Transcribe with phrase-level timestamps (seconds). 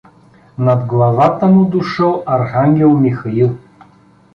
[0.57, 3.57] Над главата му дошъл архангел Михаил.